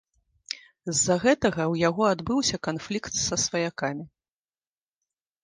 [0.95, 4.05] З-за гэтага ў яго адбыўся канфлікт са сваякамі.